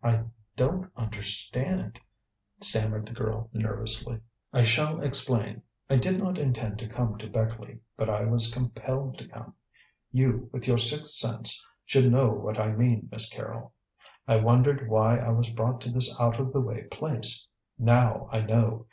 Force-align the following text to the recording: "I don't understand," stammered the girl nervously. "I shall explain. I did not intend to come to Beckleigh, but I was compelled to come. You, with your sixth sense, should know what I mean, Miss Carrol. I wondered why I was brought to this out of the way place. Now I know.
"I 0.00 0.22
don't 0.54 0.88
understand," 0.96 1.98
stammered 2.60 3.04
the 3.04 3.12
girl 3.12 3.50
nervously. 3.52 4.20
"I 4.52 4.62
shall 4.62 5.02
explain. 5.02 5.60
I 5.90 5.96
did 5.96 6.20
not 6.20 6.38
intend 6.38 6.78
to 6.78 6.88
come 6.88 7.18
to 7.18 7.28
Beckleigh, 7.28 7.80
but 7.96 8.08
I 8.08 8.26
was 8.26 8.54
compelled 8.54 9.18
to 9.18 9.26
come. 9.26 9.54
You, 10.12 10.48
with 10.52 10.68
your 10.68 10.78
sixth 10.78 11.14
sense, 11.14 11.66
should 11.84 12.12
know 12.12 12.30
what 12.30 12.60
I 12.60 12.76
mean, 12.76 13.08
Miss 13.10 13.28
Carrol. 13.28 13.72
I 14.28 14.36
wondered 14.36 14.88
why 14.88 15.16
I 15.16 15.30
was 15.30 15.50
brought 15.50 15.80
to 15.80 15.90
this 15.90 16.14
out 16.20 16.38
of 16.38 16.52
the 16.52 16.60
way 16.60 16.84
place. 16.84 17.48
Now 17.76 18.28
I 18.30 18.42
know. 18.42 18.84